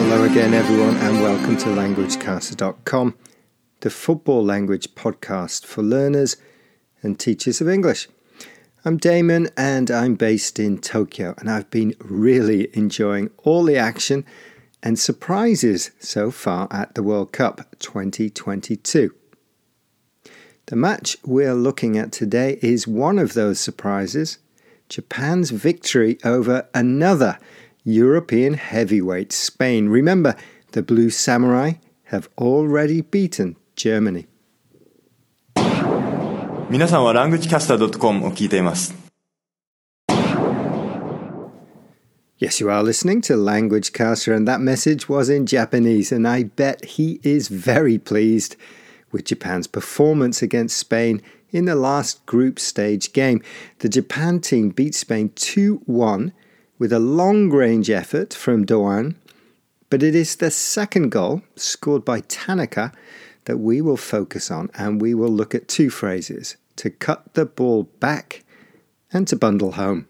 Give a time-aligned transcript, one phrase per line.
[0.00, 3.16] Hello again, everyone, and welcome to LanguageCaster.com,
[3.80, 6.36] the football language podcast for learners
[7.02, 8.06] and teachers of English.
[8.84, 14.24] I'm Damon, and I'm based in Tokyo, and I've been really enjoying all the action
[14.84, 19.12] and surprises so far at the World Cup 2022.
[20.66, 24.38] The match we're looking at today is one of those surprises
[24.88, 27.40] Japan's victory over another
[27.87, 29.89] European heavyweight, Spain.
[29.89, 30.35] Remember,
[30.71, 31.73] the Blue Samurai
[32.05, 34.27] have already beaten Germany.
[36.69, 38.95] 皆さんは languagecaster.com を聞いています。
[42.39, 46.83] Yes, you are listening to Language Caster, and that message was in Japanese, and I bet
[46.83, 48.57] he is very pleased
[49.13, 51.21] with Japan's performance against Spain
[51.51, 53.41] in the last group stage game.
[53.79, 56.33] The Japan team beat Spain 2 1
[56.78, 59.16] with a long range effort from Doan,
[59.90, 62.92] but it is the second goal, scored by Tanaka,
[63.44, 67.46] that we will focus on, and we will look at two phrases to cut the
[67.46, 68.44] ball back
[69.12, 70.06] and to bundle home.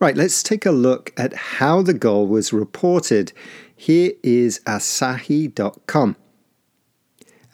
[0.00, 3.32] Right, let's take a look at how the goal was reported.
[3.74, 6.16] Here is Asahi.com.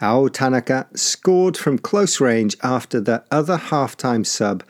[0.00, 4.62] Ao Tanaka scored from close range after the other halftime sub.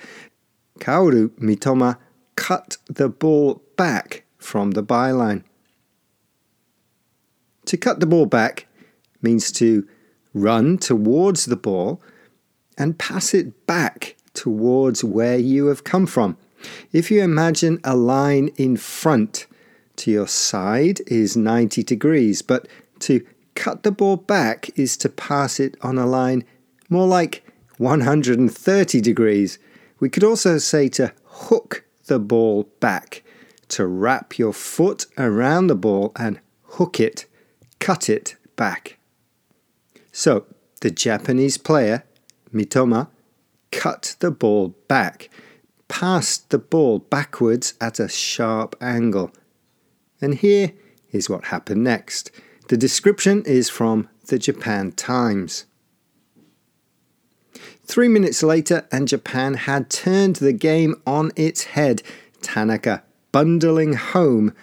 [0.78, 1.98] Kaoru Mitoma
[2.38, 5.42] cut the ball back from the byline.
[7.66, 8.68] To cut the ball back
[9.20, 9.86] means to
[10.32, 12.00] run towards the ball
[12.78, 16.36] and pass it back towards where you have come from.
[16.92, 19.48] If you imagine a line in front
[19.96, 22.68] to your side is 90 degrees, but
[23.00, 26.44] to cut the ball back is to pass it on a line
[26.88, 27.44] more like
[27.78, 29.58] 130 degrees.
[29.98, 33.22] We could also say to hook the ball back,
[33.68, 37.26] to wrap your foot around the ball and hook it,
[37.78, 38.98] cut it back.
[40.10, 40.46] So,
[40.80, 42.04] the Japanese player,
[42.52, 43.08] Mitoma,
[43.70, 45.28] cut the ball back
[45.88, 49.32] passed the ball backwards at a sharp angle.
[50.20, 50.72] And here
[51.10, 52.30] is what happened next.
[52.68, 55.64] The description is from the Japan Times.
[57.88, 62.02] Three minutes later, and Japan had turned the game on its head.
[62.42, 64.54] Tanaka bundling home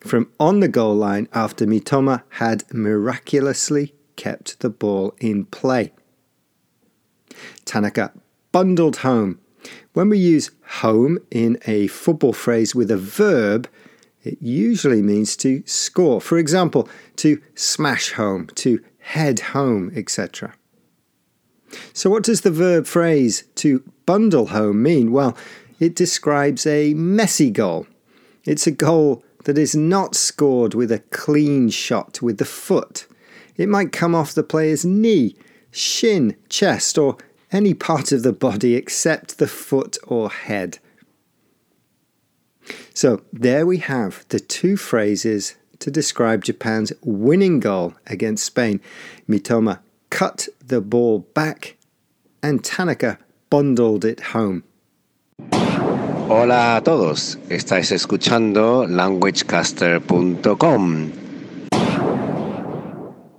[0.00, 5.92] from on the goal line after Mitoma had miraculously kept the ball in play.
[7.64, 8.12] Tanaka
[8.52, 9.38] bundled home
[9.92, 10.50] when we use
[10.80, 13.68] home in a football phrase with a verb,
[14.22, 16.20] it usually means to score.
[16.20, 20.54] For example, to smash home, to head home, etc.
[21.92, 25.12] So, what does the verb phrase to bundle home mean?
[25.12, 25.36] Well,
[25.80, 27.86] it describes a messy goal.
[28.44, 33.06] It's a goal that is not scored with a clean shot with the foot.
[33.56, 35.36] It might come off the player's knee,
[35.70, 37.16] shin, chest, or
[37.50, 40.78] any part of the body except the foot or head.
[42.94, 48.80] So there we have the two phrases to describe Japan's winning goal against Spain.
[49.28, 49.80] Mitoma
[50.12, 51.76] cut the ball back
[52.42, 53.18] and Tanaka
[53.50, 54.62] bundled it home.
[56.28, 61.12] Hola a todos, estáis escuchando languagecaster.com.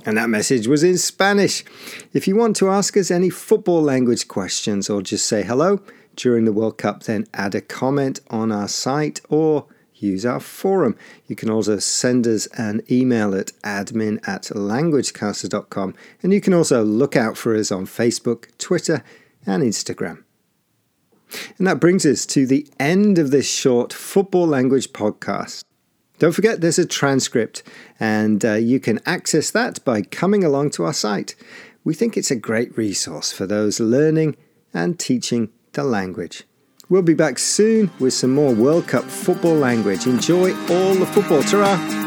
[0.06, 1.64] And that message was in Spanish.
[2.12, 5.80] If you want to ask us any football language questions or just say hello
[6.18, 9.66] during the World Cup, then add a comment on our site or
[10.06, 10.96] use our forum.
[11.28, 15.96] You can also send us an email at admin at languagecaster.com.
[16.22, 19.04] And you can also look out for us on Facebook, Twitter,
[19.46, 20.24] and Instagram.
[21.58, 25.64] And that brings us to the end of this short football language podcast.
[26.20, 27.64] Don't forget there's a transcript,
[28.00, 31.36] and uh, you can access that by coming along to our site.
[31.84, 34.38] We think it's a great resource for those learning
[34.74, 36.44] and teaching the language.
[36.90, 40.06] We'll be back soon with some more World Cup football language.
[40.06, 41.42] Enjoy all the football.
[41.42, 42.03] Ta